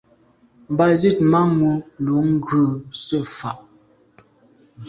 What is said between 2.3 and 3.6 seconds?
ghù se fà’.